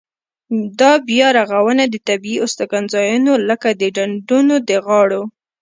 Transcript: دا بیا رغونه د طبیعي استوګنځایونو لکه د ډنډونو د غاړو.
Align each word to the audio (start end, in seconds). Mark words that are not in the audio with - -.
دا 0.79 0.91
بیا 1.09 1.27
رغونه 1.37 1.83
د 1.89 1.95
طبیعي 2.07 2.41
استوګنځایونو 2.45 3.33
لکه 3.49 3.69
د 3.81 3.83
ډنډونو 3.95 4.55
د 4.69 4.71
غاړو. 4.85 5.21